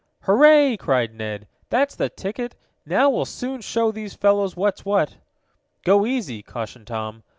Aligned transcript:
"Hurray!" 0.21 0.77
cried 0.77 1.13
Ned. 1.13 1.45
"That's 1.69 1.95
the 1.95 2.09
ticket! 2.09 2.55
Now 2.87 3.11
we'll 3.11 3.23
soon 3.25 3.61
show 3.61 3.91
these 3.91 4.15
fellows 4.15 4.55
what's 4.57 4.83
what!" 4.83 5.17
"Go 5.83 6.07
easy!" 6.07 6.41
cautioned 6.41 6.87
Tom. 6.87 7.21